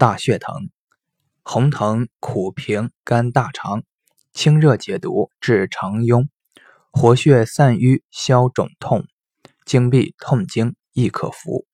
[0.00, 0.70] 大血藤，
[1.42, 3.82] 红藤苦平肝大肠，
[4.32, 6.28] 清热解毒，治肠痈，
[6.90, 9.04] 活血散瘀，消肿痛，
[9.66, 11.66] 经闭痛经亦可服。